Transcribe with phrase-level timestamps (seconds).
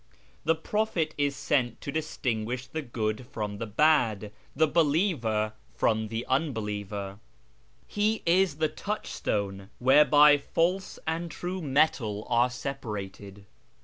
[0.45, 6.25] The prophet is sent to listinguish the good from the bad, the believer from the
[6.27, 7.19] jinbeliever.
[7.85, 13.45] He is the touchstone whereby false and true aetal are separated.